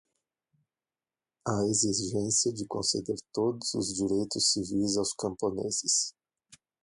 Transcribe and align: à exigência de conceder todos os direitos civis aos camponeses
à 1.47 1.63
exigência 1.69 2.51
de 2.51 2.65
conceder 2.65 3.17
todos 3.31 3.75
os 3.75 3.93
direitos 3.93 4.51
civis 4.51 4.97
aos 4.97 5.13
camponeses 5.13 6.15